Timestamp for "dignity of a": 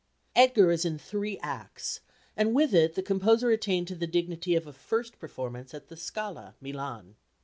4.07-4.73